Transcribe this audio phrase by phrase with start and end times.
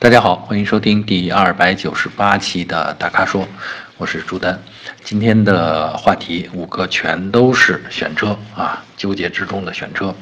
[0.00, 3.44] 大家好，欢迎收听第二百九十八期的大咖说，
[3.96, 4.56] 我是朱丹。
[5.02, 10.14] 今天的话题五个全都是选车啊，纠结之中的选车。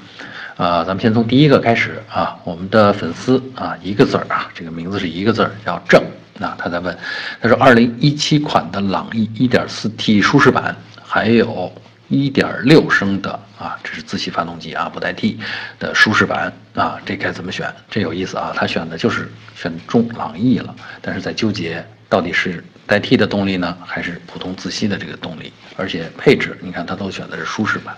[0.56, 6.02] 啊，咱们先从第一个开始啊，我们的粉丝啊，一个字儿啊，这个名字是一个字儿，叫郑。
[6.38, 6.96] 那他在问，
[7.42, 10.74] 他说二零一七款的朗逸一点四 T 舒适版，
[11.04, 11.70] 还有。
[12.08, 15.38] 一点六升的啊，这是自吸发动机啊，不带 T
[15.78, 17.72] 的舒适版啊，这该怎么选？
[17.90, 25.52] 这有意思啊，他选的就是选中朗逸了，但是在纠结到底是带 T 的动力呢，还是普通自吸的这个动力？
[25.76, 27.96] 而且配置，你看他都选的是舒适版。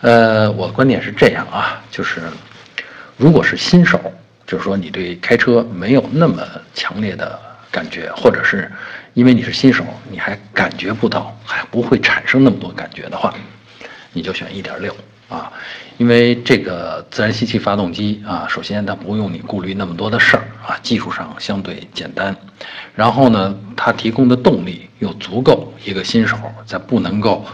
[0.00, 2.20] 呃，我的观点是这样啊，就是
[3.16, 4.00] 如果是新手，
[4.44, 6.42] 就是说你对开车没有那么
[6.74, 7.38] 强烈的
[7.72, 8.70] 感觉，或者是。
[9.14, 13.34] 因为你是新手，你还感觉不到，还不会产生那么多感觉的话，
[14.14, 14.90] 你就选1.6
[15.28, 15.52] 啊，
[15.98, 22.34] 因为这个自然吸气发动机啊，首先它不用你顾虑那么多的事儿啊，技术上相对简单，
[22.94, 27.44] 然后呢，它提供的动力又足够一个新手在不能够，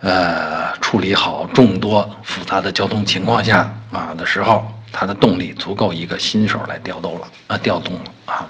[0.00, 4.70] 呃，处理好众多复杂的交通情况下啊的时候。
[4.92, 8.48] 它的动力足够一个新手来调动了啊，调动了啊，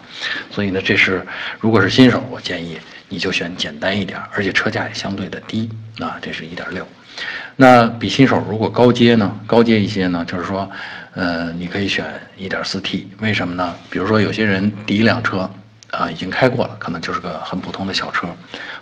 [0.51, 1.27] 所以呢，这是
[1.59, 5.69] 如果是新手，我建议你就选简单一点，而且车价也相对的低
[5.99, 6.87] 啊，这是一点六。
[7.57, 10.71] 那比新手如果高阶呢，高阶一些呢，就是说，
[11.13, 12.05] 呃，你可以选
[12.37, 13.75] 一点四 T，为什么呢？
[13.91, 15.51] 比如说有些人第一辆车
[15.91, 18.27] 啊已经开过了，可能就是个很普通的小车，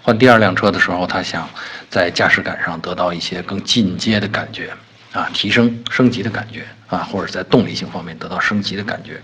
[0.03, 1.49] 换第二辆车的时候，他想
[1.91, 4.71] 在驾驶感上得到一些更进阶的感觉。
[5.13, 9.21] 啊，提升升级的感觉啊，或者在动力性方面得到升级的感觉，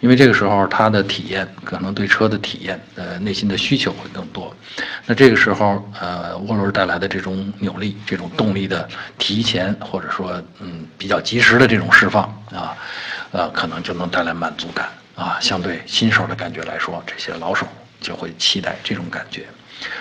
[0.00, 4.54] 因为这个时候它的体验可能对车的体验，呃，内心的需求会更多。
[5.04, 8.88] 那这个时候，呃，涡轮带来的这种扭力、这种动力的
[9.18, 12.76] 提前或者说嗯比较及时的这种释放啊，
[13.32, 15.38] 呃，可能就能带来满足感啊。
[15.40, 17.66] 相对新手的感觉来说，这些老手
[18.00, 19.44] 就会期待这种感觉。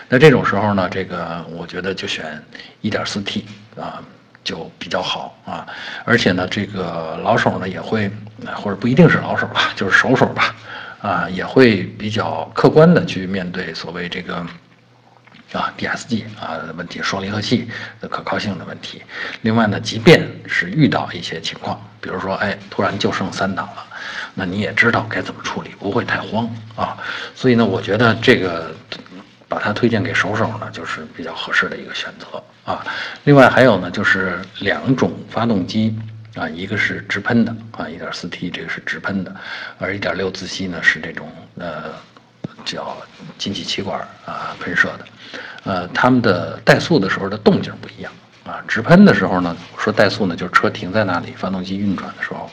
[0.07, 2.43] 那这种时候呢，这个我觉得就选
[2.83, 3.43] 1.4T
[3.75, 4.03] 啊。
[4.45, 5.67] 就比较好啊，
[6.05, 8.09] 而且呢，这个老手呢也会，
[8.55, 10.55] 或者不一定是老手吧，就是熟手吧，
[11.01, 14.35] 啊，也会比较客观的去面对所谓这个
[15.51, 17.67] 啊 DSG 啊问题，双离合器
[17.99, 19.01] 的可靠性的问题。
[19.41, 23.83] 另外呢，即便是遇到一些情况，比如说哎，突然就剩三档了，
[24.35, 26.95] 那你也知道该怎么处理，不会太慌啊。
[27.33, 28.71] 所以呢，我觉得这个。
[29.47, 32.85] 把它推荐给手手呢，就是比较合适的一个选择啊。
[33.25, 35.95] 另外还有呢，就是两种发动机
[36.35, 39.33] 啊，一个是直喷的啊，1.4T 这个是直喷的，
[39.77, 41.93] 而1.6自吸呢是这种呃
[42.65, 42.97] 叫
[43.37, 45.05] 进气气管啊喷射的，
[45.63, 48.11] 呃，它们的怠速的时候的动静不一样
[48.43, 48.61] 啊。
[48.67, 52.49] 直喷的时候呢，说怠速呢，就是车停在那里，发动机运转的时候，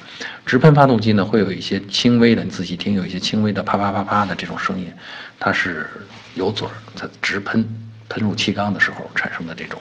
[0.47, 4.93] 直喷发动机呢会有一些轻微的，你仔细听，有一些轻微的啪啪啪啪的这种声音，
[5.41, 5.89] 它是。
[6.34, 7.66] 油嘴儿它直喷
[8.09, 9.81] 喷入气缸的时候产生的这种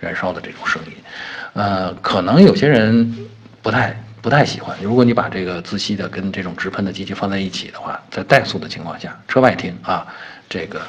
[0.00, 0.92] 燃烧的这种声音，
[1.52, 3.28] 呃，可能有些人
[3.62, 4.76] 不太不太喜欢。
[4.82, 10.06] 如果你把这个自吸的跟这种直喷的机器放在一起的话，在怠速的情况下，车外听啊，
[10.48, 10.82] 这个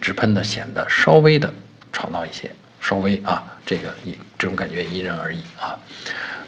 [0.00, 1.52] 直喷的显得稍微的
[1.92, 5.76] 吵闹一些，稍微啊，这个一这种感觉因人而异啊。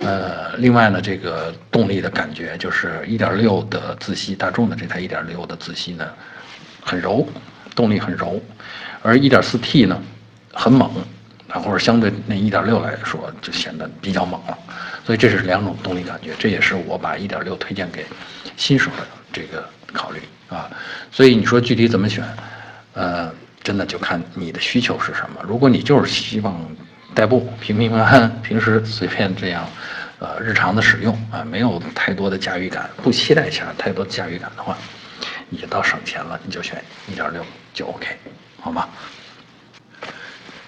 [0.01, 6.07] 呃，另外呢，这个动力的感觉就是1.6的自吸，大众的这台1.6的自吸呢，
[6.81, 7.29] 很柔。
[7.75, 8.43] 动力很柔，
[9.03, 10.03] 而 1.4T 呢，
[10.53, 10.91] 很猛，
[11.49, 14.59] 啊，或者相对那1.6来说就显得比较猛了，
[15.05, 18.05] 所以这是两种动力感觉，这也是我把1.6推荐给
[18.57, 20.71] 新手的这个考虑啊。
[21.11, 22.25] 所以你说具体怎么选，
[22.95, 23.33] 呃，
[23.63, 25.41] 真的就看你的需求是什么。
[25.47, 26.55] 如果你就是希望
[27.15, 29.69] 代步平平安安， 平时随便这样，
[30.19, 34.77] 呃，日常的使用啊，没有太多的驾驭感，不期待下太多驾驭感的话。
[35.51, 38.07] 也到省钱了，你就选一点六就 OK，
[38.61, 38.89] 好吗？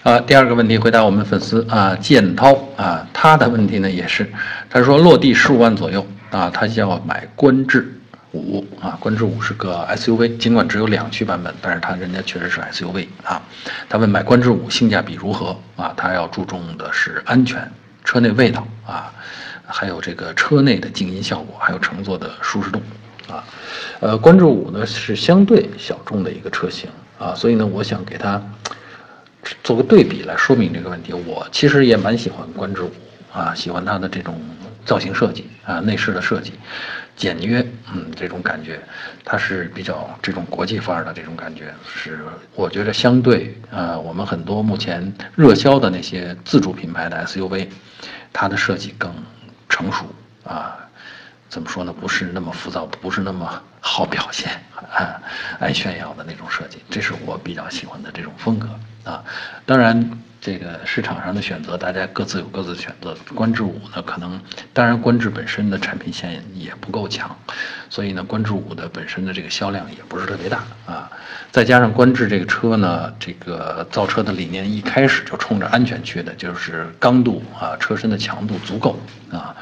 [0.03, 4.29] 啊，第二个问题回答我们粉丝啊，建涛啊，他的问题呢也是，
[4.69, 7.97] 他说落地十五万左右啊，他要买观致
[8.33, 13.41] 五啊，观致五是个 SUV，尽管只有两驱版本，但是他人家确实是 SUV 啊。
[13.87, 15.93] 他问买观致五性价比如何啊？
[15.95, 17.71] 他要注重的是安全、
[18.03, 19.13] 车内味道啊，
[19.65, 22.81] 还有这个车内的静音效果，还有乘坐的舒适度。
[23.29, 23.43] 啊，
[23.99, 28.41] 呃，观致五呢是相对小众的一个车型啊，所以呢，我想给它
[29.63, 31.13] 做个对比来说明这个问题。
[31.13, 32.91] 我其实也蛮喜欢观致五
[33.31, 34.39] 啊，喜欢它的这种
[34.85, 36.53] 造型设计啊，内饰的设计
[37.15, 38.81] 简约，嗯，这种感觉，
[39.23, 42.19] 它是比较这种国际范儿的这种感觉，是
[42.55, 47.67] 我觉得相对呃我们很多目前热销的那些自主品牌的 SUV，
[48.33, 49.13] 它的设计更
[49.69, 50.05] 成熟
[50.43, 50.77] 啊。
[51.53, 51.93] 怎么说呢？
[51.93, 55.21] 不是那么浮躁，不是那么好表现啊，
[55.59, 58.67] 爱炫耀的那种设计，这是我比较喜欢的这种风格
[59.03, 59.23] 啊。
[59.67, 60.09] 当然。
[60.43, 63.15] 这个市场上的选择，大家各自有各自的选择。
[63.33, 64.37] 观致五呢，可能
[64.73, 67.33] 当然观致本身的产品线也不够强，
[67.89, 71.09] 所以呢，观致五的本身的这个销量也不是特别大啊。
[71.49, 78.99] 再加上观致这个车呢，这个造车的理念一开始就冲着安全去的，就是刚度啊，车身的强度足够
[79.31, 79.55] 啊。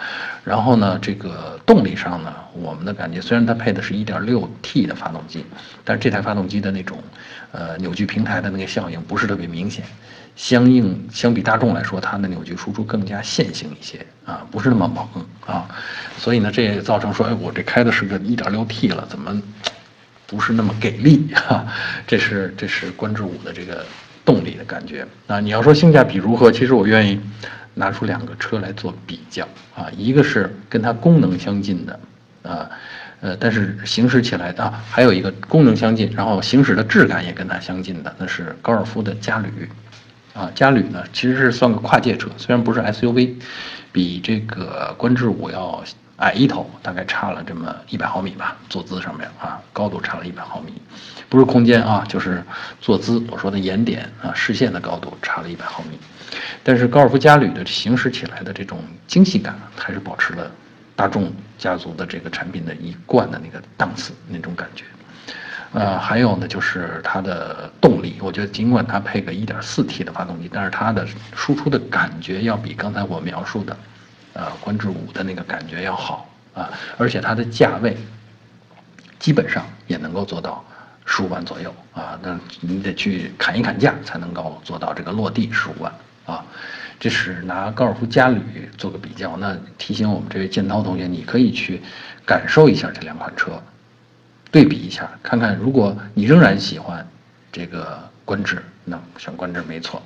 [0.44, 5.45] 然后呢，这个动力上呢，我们的感觉虽然它配的是一点六 T 的发动机，
[5.86, 6.98] 但是这台发动机的那种
[7.51, 9.86] 呃扭矩平台的那个效应不是特别明显。
[10.42, 15.08] 相应相比大众来说，它的扭矩输出更加线性一些啊，不是那么猛
[15.46, 15.68] 啊，
[16.18, 19.40] 所以呢，这也造成说，哎，我这开的是个 1.6T 了，怎么
[20.26, 21.64] 不是那么给力 哈？
[22.08, 23.86] 这是这是观致五的这个
[24.26, 25.40] 动力的感觉啊。
[25.40, 27.22] 你要说性价比如何，其实我愿意
[27.76, 32.00] 拿出两个车来做比较啊，一个是跟它功能相近的
[32.42, 32.68] 啊，
[33.20, 39.70] 呃，但是行驶起来的，还有一个功能相近，然后行驶的质感也跟它相近的，那是高尔夫的嘉旅。
[40.33, 43.36] 啊，嘉旅呢其实是算个跨界车，虽然不是 SUV，
[43.92, 45.83] 比这个观致五要
[46.18, 50.74] 矮一头，大概差了这么一百毫米吧，坐姿上面啊，高度差了一百毫米，
[51.28, 52.44] 不是空间啊，就是
[52.80, 56.00] 坐姿，我说的眼点啊，视线的高度差了一百毫米，
[56.63, 60.50] 但是高尔夫嘉旅的行驶起来的这种精细感，还是保持了
[60.95, 64.86] 大众家族的这个产品的一贯的那个档次那种感觉。
[65.74, 73.78] 呃，还有呢，就是它的动力，我觉得尽管它配个 1.4T 的发动机，但是它的输出的感觉要比刚才我描述的，
[74.34, 77.96] 呃，观致五的那个感觉要好啊，而且它的价位
[79.18, 80.62] 基本上也能够做到
[81.06, 85.94] 十五万左右啊，那你得去砍一砍价才能够做到这个落地十五万
[86.26, 86.44] 啊，
[87.00, 88.42] 这是拿高尔夫嘉旅
[88.78, 91.82] 做个比较，那提醒我们这位建涛同学，你可以去
[92.26, 93.54] 感受一下这两款车。
[94.51, 97.07] 对比一下，看看如果你仍然喜欢
[97.51, 100.01] 这个观致，那选观致没错。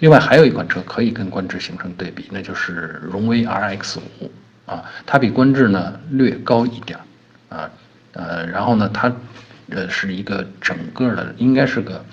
[0.00, 4.30] 另外还有一款车可以跟观致形成对比，那就是荣威 RX 五
[4.66, 6.98] 啊，它比观致呢略高一点
[7.48, 7.70] 啊，
[8.12, 9.10] 呃，然后呢它
[9.70, 12.04] 呃是一个整个的应该是个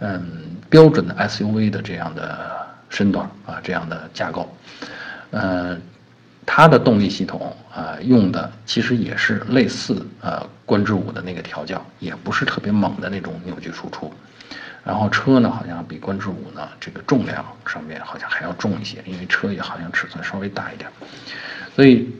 [0.00, 4.56] 嗯标准的 SUV 的这样的身段啊这样的架构，
[5.30, 5.76] 呃。
[6.46, 14.12] 它的动力系统啊，用的其实也是类似呃观致五的那个调教，也不是特别猛的那种扭矩输出。
[14.84, 20.90] 然后车呢，好像比观致五呢这个重量上面好像还要重一些，因为车也好像尺寸稍微大一点。
[21.74, 22.10] 所以，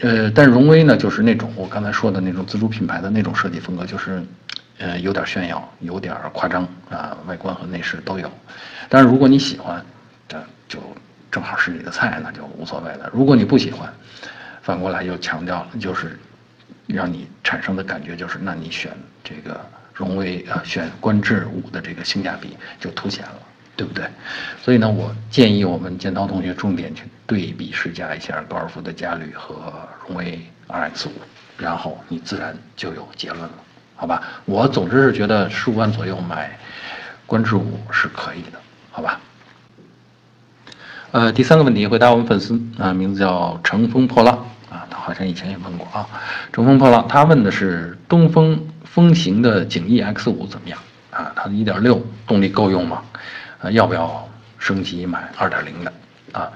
[0.00, 4.20] 呃，但荣威呢就是那种我刚才说的那种自主品牌的那种设计风格，就是
[4.78, 8.28] 呃有点炫耀，有点夸张啊，外观和内饰都有。
[8.88, 9.84] 但是如果你喜欢，
[10.26, 10.80] 这就。
[11.30, 13.10] 正好是你的菜，那就无所谓了。
[13.12, 13.92] 如果你不喜欢，
[14.62, 16.18] 反过来又强调了，就是
[16.86, 18.92] 让你产生的感觉就是，那你选
[19.22, 19.60] 这个
[19.92, 23.38] 荣威啊，选观致五的这个性价比就凸显了，
[23.76, 24.08] 对不对？
[24.62, 29.72] 所以呢，我建议我们建涛同学重点去对比试驾一下高尔夫的嘉旅和
[30.06, 31.12] 荣威 RX 五，
[31.58, 33.54] 然后你自然就有结论了，
[33.96, 34.22] 好吧？
[34.44, 36.58] 我总之是觉得十五万左右买
[37.26, 38.58] 观致五是可以的，
[38.90, 39.20] 好吧？
[41.10, 44.36] 呃，第三个问题回答我们粉丝啊，名字叫乘风破浪
[44.70, 46.06] 啊，他好像以前也问过啊。
[46.52, 50.78] 乘风破浪，他问的是东风风行的景逸 X 五怎么样
[51.10, 51.32] 啊？
[51.34, 53.02] 它的1.6动力够用吗？
[53.60, 55.92] 呃，要不要升级买2.0的
[56.32, 56.52] 啊？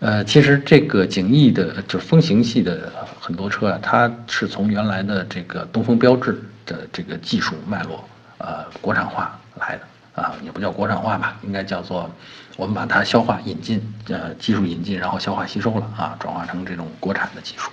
[0.00, 9.80] 呃，其实这个景逸的就是风行系的很多车啊，它是从原来的这个东风标致的这个技术脉络呃国产化来的。
[10.16, 12.10] 啊，也不叫国产化吧，应该叫做
[12.56, 17.70] 我们把它消化引进，呃，技术引进，然后消化吸收了啊，转化成这种国产的技术。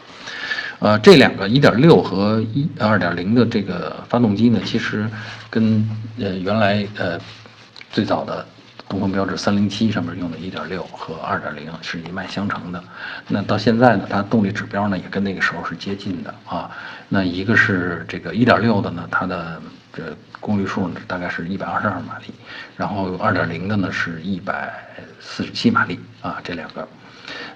[0.79, 5.09] 呃，这两个1.6和一2.0的这个发动机呢，其实
[5.49, 7.17] 跟呃原来呃
[7.89, 8.45] 最早的
[8.89, 12.83] 东风标致307上面用的1.6和2.0是一脉相承的。
[13.29, 16.69] 那到现在呢，它动力指标呢也跟那个时候是接近的啊。
[17.07, 19.61] 那一个是这个1.6的呢，它的
[19.93, 20.01] 这
[20.39, 22.33] 功率数呢大概是一百二十二马力，
[22.75, 24.73] 然后二点零的呢是一百
[25.19, 26.87] 四十七马力啊，这两个，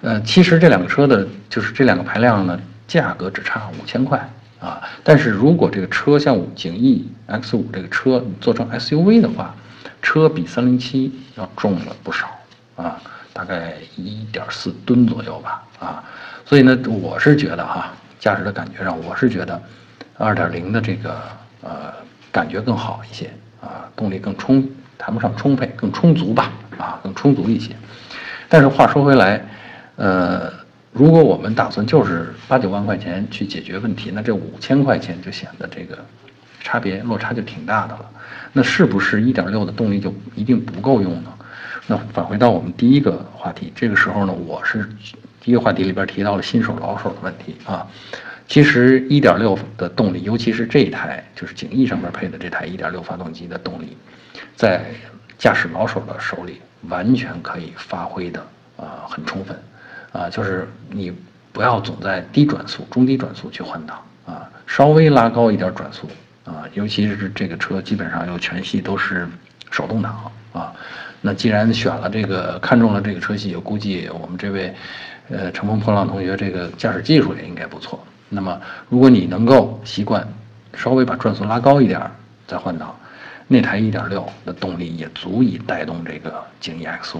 [0.01, 4.29] 呃，其实这两个车的，就是这两个排量呢，价格只差五千块
[4.59, 4.81] 啊。
[5.03, 9.55] 但是如果这个车像景逸 X 五这个车做成 SUV 的话，
[10.03, 12.29] 车比三零七要重了不少
[12.75, 13.01] 啊，
[13.33, 16.03] 大概一点四吨左右吧啊。
[16.45, 19.59] 所以呢，我是觉得哈，驾驶的感觉上，我是觉得
[20.19, 21.19] 二点零的这个
[21.61, 22.05] 呃。
[22.37, 24.63] 感觉更好一些啊，动力更充，
[24.95, 27.75] 谈不上充沛，更充足吧啊，更充足一些。
[28.47, 29.43] 但是话说回来，
[29.95, 30.53] 呃，
[30.91, 35.97] 如果我们打算就是八九万块钱去解决问题，那这五千块钱就显得这个
[36.61, 38.05] 差别落差就挺大的了。
[38.53, 41.33] 那是不是一点六的动力就一定不够用呢？
[41.87, 44.87] 那返回到我们第一个话题，这个时候呢，我是
[45.41, 47.87] 第一个话题里边提到了新手老手的问题啊。
[48.47, 53.97] 其实一点六的动力，尤其是这一台就是景逸上面配的这台一点六发动机的动力，
[54.55, 54.85] 在
[55.37, 58.39] 驾驶老手的手里完全可以发挥的
[58.77, 59.57] 啊很充分。
[60.13, 61.13] 啊，就是你
[61.51, 66.09] 不要总在低转速、中低转速去换挡啊，稍微拉高一点转速
[66.45, 69.27] 啊，尤其是这个车基本上又全系都是
[69.69, 70.73] 手动挡啊。
[71.21, 74.73] 那既然选了这个，看中了这个车系，我估计我们这位
[75.29, 78.03] 呃乘风破浪同学这个驾驶技术也应该不错。
[78.29, 80.27] 那么如果你能够习惯
[80.73, 82.11] 稍微把转速拉高一点儿
[82.45, 82.95] 再换挡，
[83.47, 87.19] 那台1.6的动力也足以带动这个景逸 X5。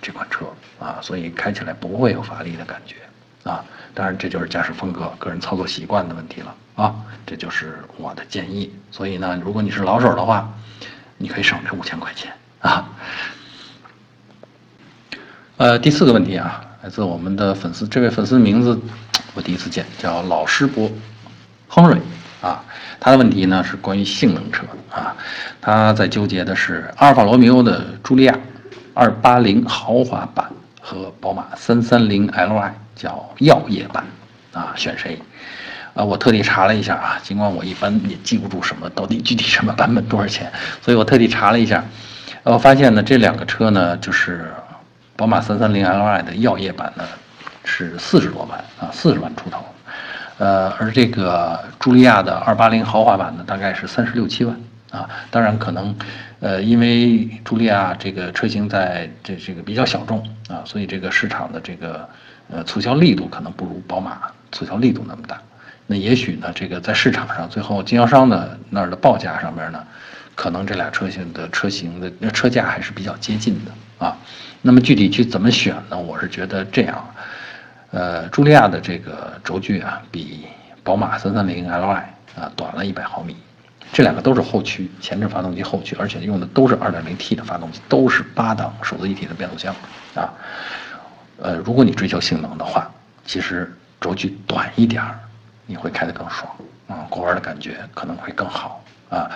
[0.00, 0.46] 这款车
[0.78, 2.94] 啊，所以开起来不会有乏力的感觉
[3.42, 3.64] 啊。
[3.94, 6.94] 当然，这就是驾驶风格、个人操作习惯的问题了啊。
[7.26, 8.72] 这就是我的建议。
[8.92, 10.48] 所以呢，如果你是老手的话，
[11.16, 12.88] 你可以省这五千块钱啊。
[15.56, 18.80] 呃，第四个问题啊，来自我们的粉丝，这位粉丝名字
[19.38, 20.90] 我第一次见，叫老师伯
[21.68, 21.96] 亨瑞
[22.42, 22.60] 啊。
[22.98, 25.14] 他的问题呢是关于性能车啊，
[25.60, 28.36] 他在纠结的是阿尔法罗密欧的朱利亚。
[28.94, 34.04] 二八零豪华版和宝马三三零 Li 叫耀夜版，
[34.52, 35.16] 啊，选谁？
[35.94, 40.50] 啊，我特地查了一下啊，尽管我一般也记不住什么到底具体什么版本多少钱，
[40.82, 41.84] 所以我特地查了一下，
[42.42, 44.52] 我发现呢这两个车呢就是
[45.14, 47.04] 宝马三三零 Li 的耀夜版呢
[47.68, 49.62] 是四十多万啊，四十万出头，
[50.38, 54.56] 呃，而这个茱莉亚的二八零豪华版呢大概是三十六七万
[54.90, 55.94] 啊，当然可能。
[56.40, 62.08] 呃，因为茱莉亚这个车型在这这个比较小众啊，所以这个市场的这个
[62.48, 64.20] 呃促销力度可能不如宝马
[64.52, 65.36] 促销力度那么大。
[65.88, 69.84] 那也许呢，这个在市场上最后经销商的那儿的报价上面呢，
[70.36, 74.16] 可能这俩车型的车型的车价还是比较接近的啊。
[74.62, 75.98] 那么具体去怎么选呢？
[75.98, 77.04] 我是觉得这样，
[77.90, 80.46] 呃，茱莉亚的这个轴距啊，比
[80.82, 82.02] 宝马三三零 Li
[82.36, 83.36] 啊短了一百毫米。
[83.90, 89.74] 这两个都是后驱前置发动机后驱，而且用的都是 2.0T 的发动机，都是八档手自一体的变速箱
[90.14, 90.28] 啊。
[91.40, 92.90] 呃，如果你追求性能的话，
[93.24, 95.18] 其实轴距短一点儿，
[95.64, 96.54] 你会开得更爽
[96.86, 99.30] 啊，过弯的感觉可能会更好啊。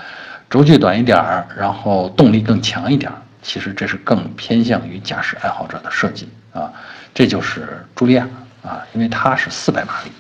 [0.51, 6.71] 轴距短一点儿，然后动力更强一点儿，其实这是更偏向于驾驶爱好者的设计啊。
[7.15, 8.29] 这就是茱莉亚
[8.63, 10.11] 啊，因为它是400马力。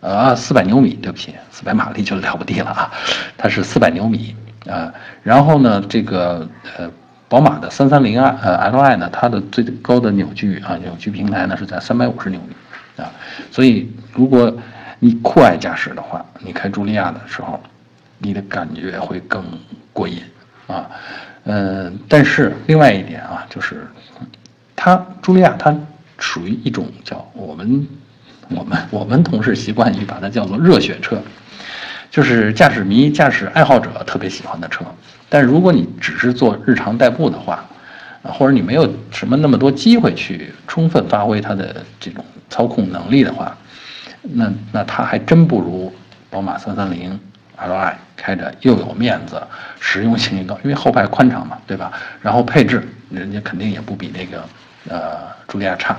[0.00, 2.92] 啊，四百牛米，对不起，四百马力就了不地了啊，
[3.38, 4.36] 它是四百牛米
[4.68, 4.92] 啊。
[5.22, 6.46] 然后呢，这个
[6.76, 6.90] 呃，
[7.26, 13.10] 宝马的三三零 i 呃 Li 呢，它的最高的扭矩啊，扭矩平台呢是在三百五十牛米啊。
[13.50, 14.54] 所以，如果
[14.98, 17.58] 你酷爱驾驶的话，你开茱莉亚的时候，
[18.18, 19.42] 你的感觉会更
[19.94, 20.22] 过瘾
[20.66, 20.86] 啊。
[21.44, 23.86] 嗯，但是另外一点啊，就是
[24.76, 25.74] 它茱莉亚它
[26.18, 27.86] 属于一种叫我们。
[28.50, 31.16] 我们我们同事习惯于把它叫做热血车，
[32.10, 34.84] 就是驾驶迷、驾驶爱好者特别喜欢的车。
[35.30, 37.64] 但如果你只是做日常代步的话，
[38.22, 43.56] 啊，或者你没有什么那么多机会去充分发挥它的这种操控能力的话，
[44.20, 45.90] 那那它还真不如
[46.28, 47.18] 宝马三三零
[47.56, 49.42] Li 开着又有面子，
[49.80, 51.90] 实用性也高，因为后排宽敞嘛，对吧？
[52.20, 54.44] 然后配置人家肯定也不比那个
[54.88, 55.96] 呃茱莉亚差，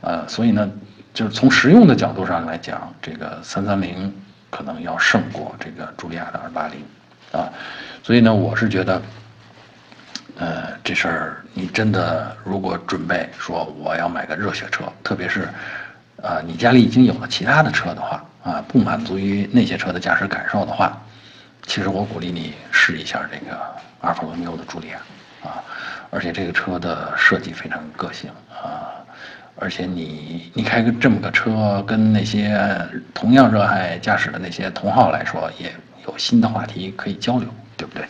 [0.00, 0.70] 呃，所以呢。
[1.16, 4.14] 就是从实用的角度上来讲，这个三三零
[4.50, 6.84] 可能要胜过这个茱莉亚的二八零，
[7.32, 7.48] 啊，
[8.02, 9.00] 所以呢，我是觉得，
[10.36, 15.48] 呃，这事儿你真的如果准备说我要买个热血车，特别是，
[16.22, 21.00] 啊，你家里已经有了其他的车的话，啊，不满足于那些车的驾驶感受的话，
[21.66, 23.56] 其实我鼓励你试一下这个
[24.02, 24.98] 阿尔法罗密欧的茱莉亚，
[25.46, 25.62] 啊，
[26.10, 28.92] 而且这个车的设计非常个性啊。
[29.58, 32.60] 而且你你开个这么个车，跟那些
[33.14, 35.72] 同样热爱驾驶的那些同好来说，也
[36.06, 38.06] 有新的话题可以交流，对不对？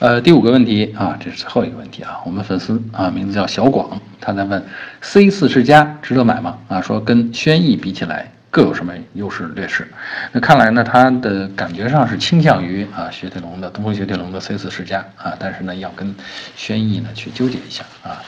[0.00, 4.66] 呃，第五个问题啊，这是最后一个问题啊，我们粉丝啊，名字叫小广，他在问
[5.02, 6.58] C 四世嘉值得买吗？
[6.66, 8.32] 啊，说跟轩逸比起来。
[8.50, 9.86] 各有什么优势劣势？
[10.32, 16.12] 那看来呢，它的感觉上是倾向于啊雪铁龙的东风雪铁龙的 C 四世家啊，但是呢要跟
[16.56, 18.20] 轩逸呢去纠结一下啊。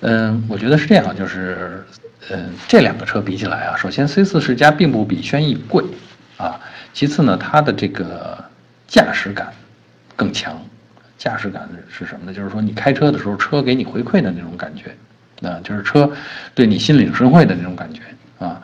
[0.00, 1.82] 嗯，我觉得是这样，就是
[2.30, 5.82] 嗯这两个车比起来啊，首先 C 四世家并不比轩逸贵
[6.36, 6.60] 啊，
[6.92, 8.44] 其次呢它的这个
[8.86, 9.48] 驾驶感
[10.14, 10.62] 更强，
[11.16, 12.34] 驾驶感是什么呢？
[12.34, 14.94] 就是说你开车的时候车给你回馈的那种感觉
[15.48, 16.12] 啊，就是车
[16.54, 18.02] 对你心领神会的那种感觉
[18.38, 18.60] 啊。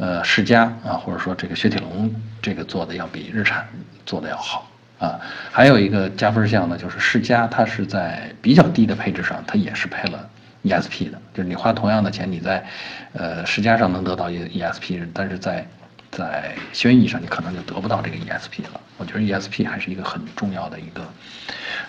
[0.00, 3.68] 呃，世嘉啊，或者说这个雪铁龙这个做的要比日产
[4.06, 4.66] 做的要好
[4.98, 5.20] 啊。
[5.52, 10.26] 还有一个加分项呢，就是世嘉它是在比较低的配置上，它也是配了
[10.64, 12.64] ESP 的，就是你花同样的钱，你在
[13.12, 15.66] 呃世嘉上能得到 E ESP，但是在
[16.10, 18.80] 在轩逸上你可能就得不到这个 ESP 了。
[18.96, 21.02] 我觉得 ESP 还是一个很重要的一个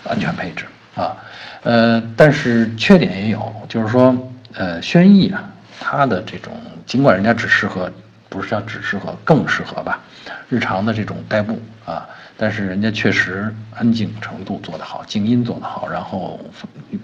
[0.04, 1.16] 安全配置啊。
[1.62, 4.14] 呃，但是缺点也有，就是说
[4.52, 5.50] 呃轩逸啊，
[5.82, 6.52] 它的这种
[6.86, 7.90] 尽管人家只适合。
[8.32, 10.00] 不是叫只适合，更适合吧？
[10.48, 16.40] 日常的这种代步啊，但是人家确实安静程度做得好，静音做得好，然后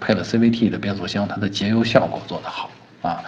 [0.01, 2.71] 配了 CVT 的变速箱，它的节油效果做得好
[3.03, 3.23] 啊，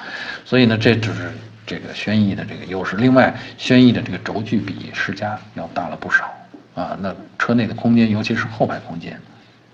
[0.46, 1.30] 所以呢，这就是
[1.66, 2.96] 这个轩逸的这个优势。
[2.96, 6.34] 另外，轩逸的这个轴距比世嘉要大了不少
[6.74, 9.20] 啊，那车内的空间，尤其是后排空间，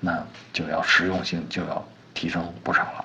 [0.00, 0.20] 那
[0.52, 3.04] 就要实用性就要提升不少了。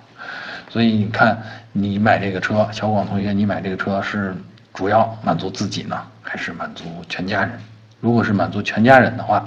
[0.72, 1.38] 所以你看，
[1.74, 4.34] 你买这个车，小广同学，你买这个车是？
[4.74, 7.52] 主要满足自己呢，还是满足全家人？
[8.00, 9.46] 如果是满足全家人的话，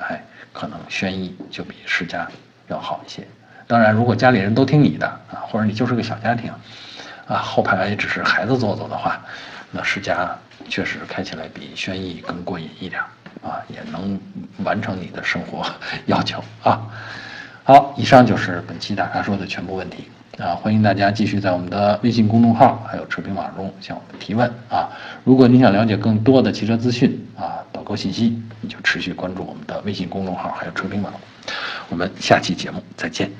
[0.00, 2.28] 哎，可能轩逸就比世嘉
[2.68, 3.26] 要好一些。
[3.66, 6.52] 当然，如果家里人都听你的啊，或者你就是个小家庭，
[7.26, 9.18] 啊，后排也只是孩子坐坐的话，
[9.70, 10.36] 那世嘉
[10.68, 13.00] 确实开起来比轩逸更过瘾一点
[13.42, 14.20] 啊，也能
[14.62, 15.64] 完成你的生活
[16.04, 16.86] 要求啊。
[17.64, 20.10] 好，以上就是本期大咖说的全部问题。
[20.38, 24.88] 啊，欢迎大家继续在我们的微信公众号还有车评网中向我们提问啊！
[25.24, 31.12] 如果你想了解更多的汽车资讯啊、导购信息，你就持续关注我们的微信公众号还有车评网。
[31.88, 33.30] 我们下期节目再见。